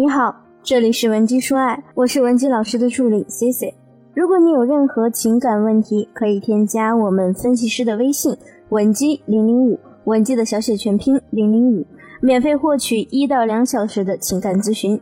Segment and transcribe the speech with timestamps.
[0.00, 3.74] 你好，这里是文姬说爱，我是文姬老师的助理 C C。
[4.14, 8.34] 如果你有任何情感问题，可以添加我们分析师的微信
[8.70, 11.86] 文姬零零五，文姬的小写全拼零零五，
[12.22, 14.98] 免费获取一到两小时的情感咨询。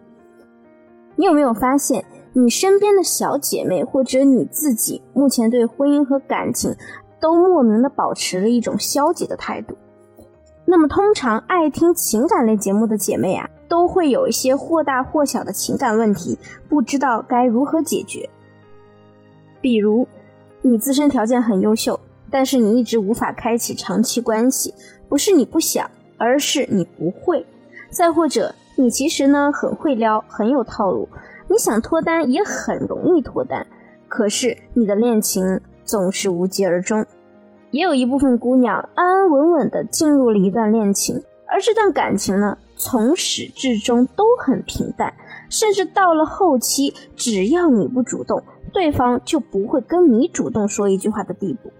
[1.14, 6.74] 你有没有发现，你身边的小姐妹或者你自己，目前对婚姻和感情
[7.20, 9.76] 都莫名的保持了一种消极的态度？
[10.70, 13.48] 那么，通常爱听情感类节目的姐妹啊。
[13.68, 16.38] 都会有一些或大或小的情感问题，
[16.70, 18.26] 不知道该如何解决。
[19.60, 20.08] 比如，
[20.62, 22.00] 你自身条件很优秀，
[22.30, 24.72] 但是你一直无法开启长期关系，
[25.06, 25.86] 不是你不想，
[26.16, 27.44] 而是你不会。
[27.90, 31.06] 再或者，你其实呢很会撩，很有套路，
[31.46, 33.66] 你想脱单也很容易脱单，
[34.08, 37.04] 可是你的恋情总是无疾而终。
[37.70, 42.56] 也有一部分姑娘安安稳稳的进入了一段恋情，而这段感情呢？
[42.80, 45.12] 从始至终都很平淡，
[45.50, 48.40] 甚至到了后期，只要你不主动，
[48.72, 51.72] 对方就不会跟你主动说一句话的地步。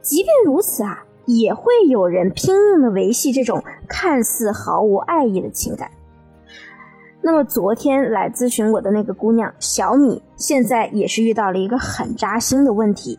[0.00, 5.90] 即便如此啊，也会有人拼命的维系这种看似毫无爱意的情感。
[7.20, 13.18] 那么昨天来咨询我的那个姑娘小米，现在也是遇到了一个很扎心的问题。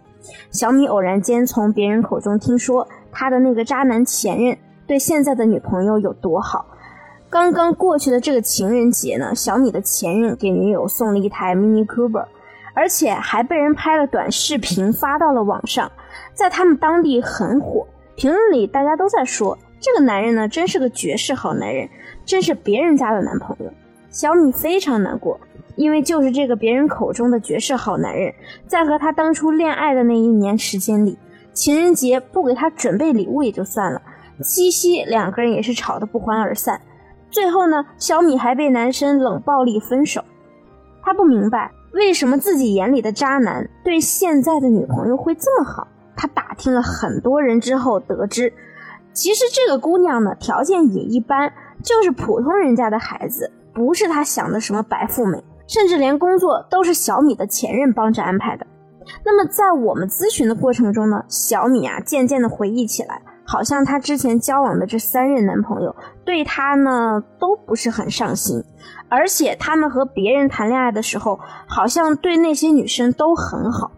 [0.49, 6.65] 小米偶然间从别人口中听说，他的那个渣男前任对现在的女朋友有多好。
[7.29, 12.25] 刚刚过去的这个情人节呢，小米的前任给女友送了一台 Mini Cooper，
[12.73, 15.89] 而且还被人拍了短视频发到了网上，
[16.33, 17.87] 在他们当地很火。
[18.17, 21.89] 评论里大家都在说，这个男人呢，真是个绝世好男人，
[22.25, 23.71] 真是别人家的男朋友。
[24.09, 25.39] 小米非常难过，
[25.75, 28.33] 因为就是这个别人口中的绝世好男人，
[28.67, 31.17] 在和他当初恋爱的那一年时间里，
[31.53, 34.01] 情人节不给他准备礼物也就算了，
[34.43, 36.81] 七夕两个人也是吵得不欢而散。
[37.29, 40.23] 最后呢，小米还被男生冷暴力分手。
[41.01, 45.87] 他不明白为什么自己眼里的渣男对现在的女朋友会这么好。
[46.15, 48.53] 他打听了很多人之后得知，
[49.13, 51.51] 其实这个姑娘呢条件也一般，
[51.81, 58.67] 就是普通人家的孩子，不是他想的什么白富美，甚至连工作都是小米的前任帮着安排的。
[59.23, 63.21] 那么在我们咨询的过程中呢，小米啊渐渐的回忆起来。
[63.45, 65.93] 好像她之前交往的这三任男朋友
[66.23, 68.61] 对她呢都不是很上心，
[69.07, 73.91] 而且他们和别人谈恋爱的时候，好像对那些女生都很好。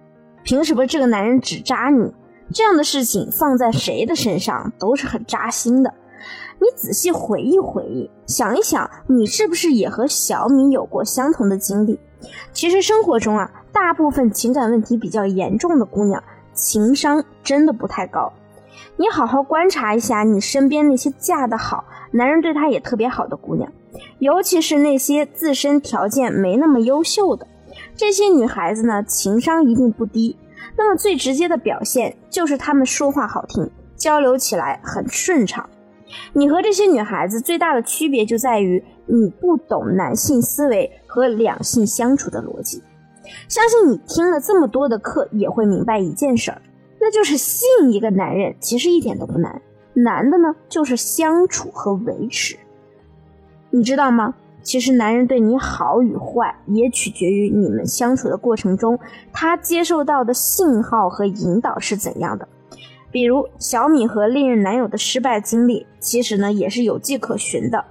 [0.44, 2.14] 凭什么这个男人只渣你？
[2.54, 5.92] 这样的事情放在谁的身上都是很扎心的。
[6.60, 12.00] 你仔细回忆回忆，想一想，你是不是也和小米有过相同的经历？
[12.54, 18.32] 其实生活中啊，大部分情感问题比较严重的姑娘，情商真的不太高。
[18.96, 23.72] 你好好观察一下你身边那些嫁得好、男人对她也特别好的姑娘，
[24.20, 27.46] 尤其是那些自身条件没那么优秀的
[27.96, 30.38] 这些女孩子呢，情商一定不低。
[30.76, 35.70] 那么最直接的表现就是她们说话好听，交流起来很顺畅。
[36.34, 42.82] 你和这些女孩子最大的区别就在于你不懂男性思维和两性相处的逻辑。
[43.48, 46.62] 相信你听了这么多的课，也会明白一件事儿。
[47.00, 49.62] 那就是吸引一个男人，其实一点都不难，
[49.94, 52.58] 难的呢就是相处和维持。
[53.70, 54.36] 你知道吗？
[54.62, 58.98] 其实男人对你好与坏，也取决于你们相处的过程中，
[59.34, 62.48] 他接受到的信号和引导是怎样的。
[63.14, 67.86] 比如小米和历任男友的失败经历，其实呢也是有迹可循的。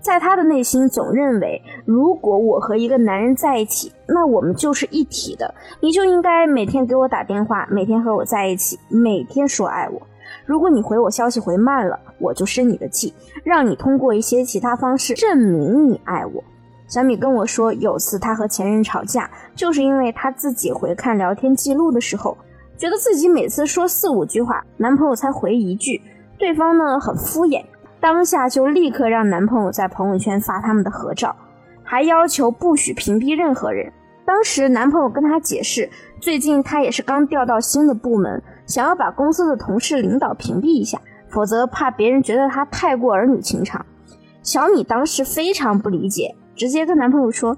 [0.00, 5.52] 在她的内心总认为，如果我和一个男人在一起，那我们就是一体的。
[5.80, 10.00] 你就应该每天给我打电话，每天和我在一起，每天说爱我。
[10.46, 16.42] 如果你回我消息回慢了，我就生你的气，让你通过一些其他方式证明你爱我。
[16.86, 22.36] 小米跟我说，有次她和前任吵架，就是因为她自己回看聊天记录的时候，
[22.80, 26.00] 觉得自己每次说四五句话，男朋友才回一句，
[26.38, 27.62] 对方呢很敷衍。
[28.00, 31.36] 当下就立刻让男朋友在朋友圈发他们的合照，
[31.82, 33.92] 还要求不许屏蔽任何人。
[34.24, 35.90] 当时男朋友跟她解释，
[36.20, 40.98] 最近他也是刚调到新的部门，想要把公司的同事领导屏蔽一下，
[41.28, 43.84] 否则怕别人觉得他太过儿女情长。
[44.42, 47.54] 小米当时非常不理解，直接跟男朋友说：“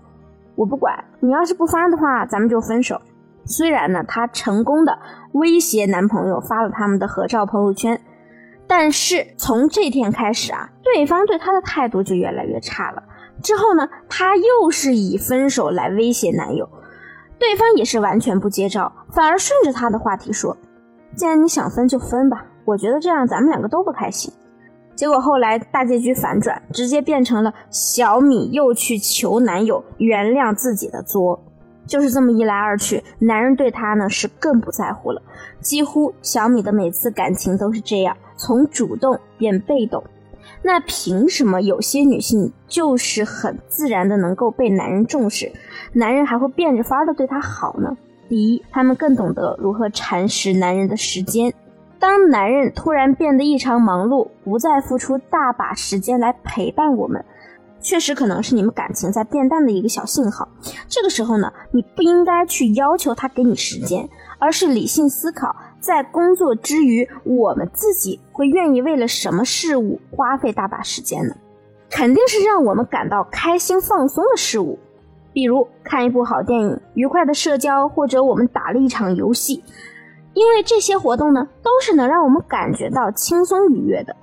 [0.57, 3.01] 我不管你要是不发的话，咱们就分手。”
[3.45, 4.99] 虽然呢，她成功的
[5.33, 8.01] 威胁男朋友发了他们的合照朋友圈。
[8.69, 13.03] 但是从这天开始啊，对方对她的态度就越来越差了。
[13.43, 16.67] 之后呢，她又是以分手来威胁男友，
[17.39, 20.57] 对方也是完全不接招，反而顺着她的话题说
[21.17, 24.33] ：“既然你想分就分吧，我觉得这样咱们两个都不开心。”
[24.95, 31.43] 结果后来大结局反转，直接变成了小米又去求男友原谅自己的作。
[31.87, 35.23] 就是这么一来二去，男人对她呢是更不在乎了。
[35.61, 40.03] 几乎小米的每次感情都是这样，从主动变被动。
[40.63, 45.53] 那凭什么有些女性就是很自然的能够被男人重视，
[45.93, 47.97] 男人还会变着法的对她好呢？
[48.29, 51.53] 第一，她们更懂得如何蚕食男人的时间。
[51.99, 57.25] 当男人突然变得异常忙碌，不再付出大把时间来陪伴我们，
[57.83, 60.49] 确实可能是你们感情在变淡的一个小信号。
[60.89, 64.09] 这个时候呢，你不应该去要求他给你时间，
[64.39, 71.35] 而是理性思考，在工作之余，我们自己会愿意为了什么事物花费大把时间呢？
[71.91, 74.79] 肯定是让我们感到开心放松的事物，
[75.33, 79.63] 比如看一部好电影、愉快的社交，或者我们打了一场游戏。
[80.33, 84.17] 因为这些活动呢，都是能让我们感觉到轻松愉悦的，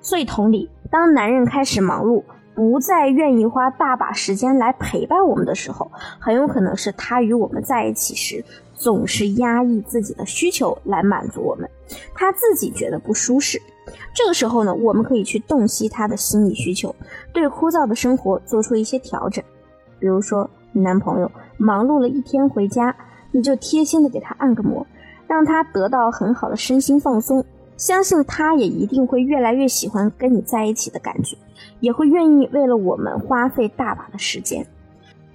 [0.00, 2.22] 所以同理，当男人开始忙碌，
[2.56, 5.88] 不再愿意花大把时间来陪伴我们的时候，
[6.18, 8.42] 很有可能是他与我们在一起时，
[8.74, 11.68] 总是压抑自己的需求来满足我们，
[12.14, 13.60] 他自己觉得不舒适。
[14.14, 16.92] 这个时候呢，我们可以去洞悉他的心理需求，
[17.32, 19.44] 对枯燥的生活做出一些调整。
[19.98, 22.96] 比如说，你男朋友忙碌了一天回家，
[23.32, 24.84] 你就贴心的给他按个摩。
[25.28, 27.44] 让他得到很好的身心放松，
[27.76, 31.36] 相信他也一定会越来越喜欢跟你在一起的感觉，
[31.80, 34.66] 也会愿意为了我们花费大把的时间。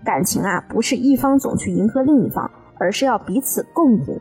[0.04, 2.50] 感情啊，不是一方总去迎合另一方，
[2.80, 4.20] 而是要彼此共赢。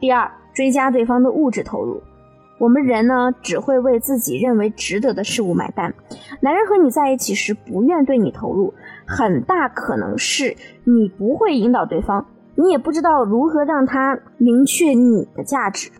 [0.00, 2.02] 第二，追加对方的物质投入。
[2.58, 5.94] 我们人呢，只会为自己认为值得的事物买单。
[6.40, 8.74] 男人和你在一起时不愿对你投入，
[9.06, 12.24] 很大可能是你不会引导对方。
[12.54, 15.90] 你也不知道如何让他明确你的价值，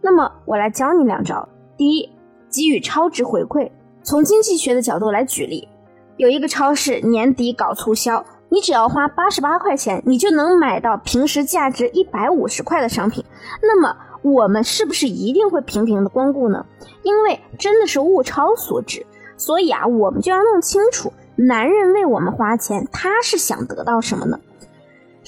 [0.00, 1.48] 那么我来教你两招。
[1.76, 2.10] 第一，
[2.50, 3.70] 给予超值回馈。
[4.02, 5.68] 从经济学的角度来举例，
[6.16, 13.24] 有一个超市年底搞促销，你只要花八十八块钱，你就能买到平时价值一百五十块的商品。
[13.60, 16.64] 那么我们是不是一定会频频的光顾呢？
[17.02, 19.04] 因为真的是物超所值，
[19.36, 24.38] 所以啊，我们就要弄清楚，男人为我们花钱，他是想得到什么呢？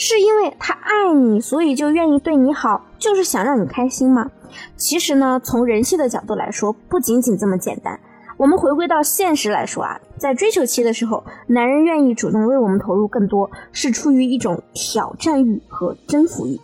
[0.00, 4.30] 是因为他爱你，所以就愿意对你好，就是想让你开心吗？
[4.76, 7.98] 其实呢，从人性的角度来说，不仅仅这么简单。
[8.36, 16.60] 我们回归到现实来说啊，在追求期的时候，男人愿意主动为我们投入更多，是出于一种挑战欲和征服欲，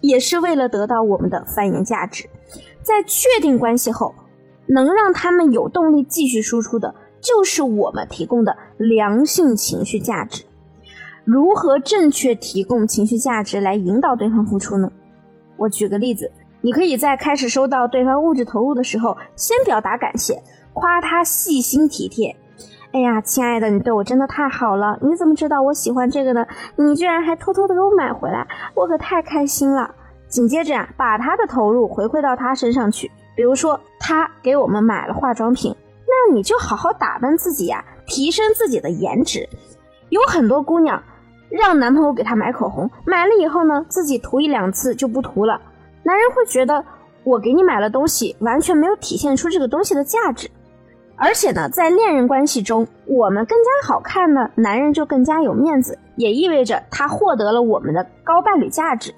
[0.00, 2.24] 也是为了得到我们的繁衍价值。
[2.82, 4.14] 在确定关系后，
[4.66, 10.44] 能让他们有动力继续输出的，就是我们提供的良性情绪价值。
[11.24, 14.90] 如何正确提供情绪价值来引导对方付出呢？
[15.56, 16.30] 我举个例子，
[16.62, 22.34] 你可以在开始收到对方物质投入的时候，先表达感谢，夸他细心体贴。
[22.92, 24.98] 哎呀，亲爱的，你对我真的太好了！
[25.00, 26.44] 你怎么知道我喜欢这个呢？
[26.74, 28.44] 你居然还偷偷的给我买回来，
[28.74, 29.94] 我可太开心了。
[30.28, 33.10] 紧接着呀，把他的投入回馈到他身上去。
[33.36, 35.74] 比如说，他给我们买了化妆品，
[36.06, 39.48] 那你就好好打扮自己呀，提升自己的颜值。
[40.08, 41.00] 有很多姑娘。
[41.50, 45.60] 让男朋友给她买口红，买了以后呢，自己涂一两次就不涂了。
[46.02, 46.82] 男人会觉得
[47.24, 50.48] 我给你买了东西，完全没有体现出这个东西的价值。
[51.16, 59.14] 而且呢，在恋人关系中，我们更加好看呢，男人就更加有面子，也意味着他获得了我们的高伴侣价值，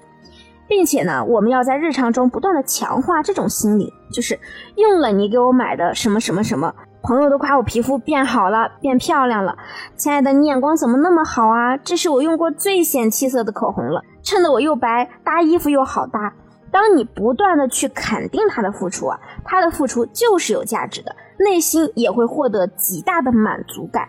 [0.67, 4.37] 并且呢，我们要在日常中不断的强化这种心理，就是
[4.75, 6.73] 用了你给我买的什么什么什么。
[7.03, 9.57] 朋友都夸我皮肤变好了，变漂亮了。
[9.97, 11.75] 亲爱的，你眼光怎么那么好啊？
[11.75, 16.33] 这是我用过最显气色的口红了，衬得我又白，搭衣服又好搭。
[16.71, 24.07] 当你不断的去肯定他的付出啊，他的付出就是有价值的，内心也会获得极大的满足感。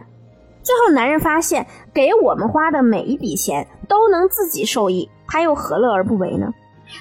[0.63, 6.47] 最后，男人发现给我们花的每一笔钱都能自己受益，他又何乐而不为呢？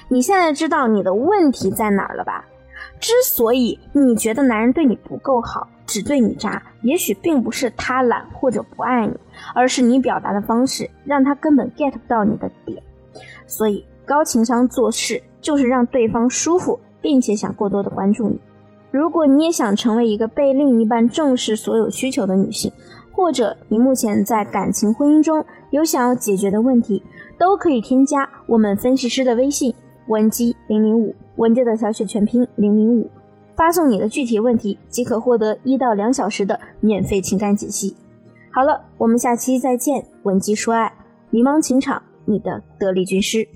[0.08, 2.44] 你现在知道你的问题在哪儿了吧？
[3.00, 9.12] 之所以你觉得男人对你不够好，只对你渣，也许并不是他懒或者不爱你，
[9.54, 12.82] 而是你表达的方式让他根本 get 不到你的点。
[13.46, 18.40] 所以高情商做事就是让对方舒服，并且想过多的关注你。
[18.90, 22.72] 如果你也想成为一个被另一半重视所有需求的女性，
[23.12, 27.02] 或者你目前在感情婚姻中有想要解决的问题，
[27.38, 29.74] 都可以添加我们分析师的微信
[30.06, 33.10] 文姬零零五，文姬的小写全拼零零五。
[33.56, 37.96] 发送你的具体问题，即可获得一到两小时的免费情感解析。
[38.50, 40.04] 好了，我们下期再见。
[40.22, 40.92] 文姬说爱，
[41.30, 43.46] 迷茫情场，你的得力军师。